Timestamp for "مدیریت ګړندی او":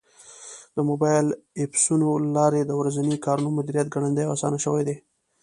3.57-4.33